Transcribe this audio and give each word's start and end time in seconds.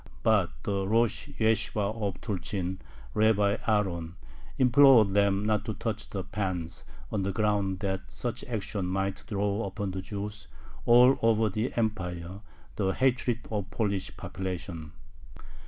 But 0.23 0.49
the 0.63 0.87
Rosh 0.87 1.27
Yeshibah 1.39 1.95
of 2.01 2.19
Tulchyn, 2.21 2.79
Rabbi 3.13 3.57
Aaron, 3.67 4.15
implored 4.57 5.13
them 5.13 5.45
not 5.45 5.63
to 5.65 5.75
touch 5.75 6.09
the 6.09 6.23
pans, 6.23 6.85
on 7.11 7.21
the 7.21 7.31
ground 7.31 7.81
that 7.81 8.09
such 8.09 8.43
action 8.45 8.87
might 8.87 9.23
draw 9.27 9.63
upon 9.63 9.91
the 9.91 10.01
Jews 10.01 10.47
all 10.87 11.19
over 11.21 11.49
the 11.49 11.71
Empire 11.75 12.41
the 12.77 12.93
hatred 12.95 13.41
of 13.51 13.69
the 13.69 13.75
Polish 13.75 14.17
population. 14.17 14.93